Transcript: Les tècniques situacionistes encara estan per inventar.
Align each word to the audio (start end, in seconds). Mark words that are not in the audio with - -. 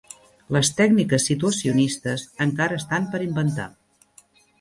Les 0.55 0.69
tècniques 0.77 1.27
situacionistes 1.31 2.23
encara 2.45 2.79
estan 2.81 3.05
per 3.13 3.21
inventar. 3.27 3.67